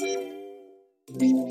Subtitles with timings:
[0.00, 1.47] Música